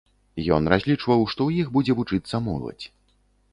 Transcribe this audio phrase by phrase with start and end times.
[0.55, 2.85] Ён разлічваў, што ў іх будзе вучыцца моладзь.